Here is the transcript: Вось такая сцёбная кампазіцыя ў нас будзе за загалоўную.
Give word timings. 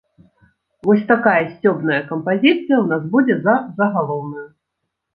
Вось 0.87 1.03
такая 1.11 1.35
сцёбная 1.51 2.01
кампазіцыя 2.09 2.57
ў 2.57 2.83
нас 2.95 3.07
будзе 3.15 3.35
за 3.47 3.55
загалоўную. 3.81 4.47